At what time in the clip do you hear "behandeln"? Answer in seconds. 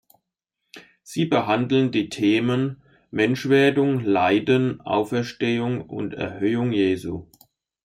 1.27-1.91